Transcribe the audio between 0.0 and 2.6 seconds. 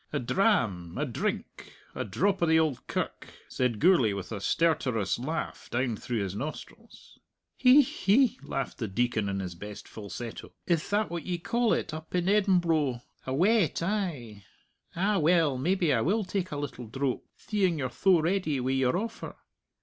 "A dram a drink a drop o' the